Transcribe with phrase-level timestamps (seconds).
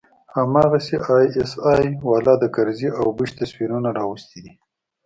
[0.35, 4.53] هماغسې آى اس آى والا د کرزي او بوش تصويرونه راوستي دي.